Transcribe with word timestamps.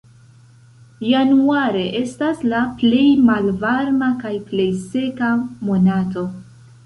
Januare 1.07 1.83
estas 1.99 2.39
la 2.53 2.61
plej 2.79 3.03
malvarma 3.27 4.09
kaj 4.25 4.33
plej 4.49 4.67
seka 4.89 5.29
monato. 5.69 6.27